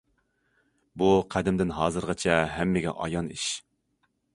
[1.01, 3.51] بۇ قەدىمدىن ھازىرغىچە ھەممىگە ئايان ئىش.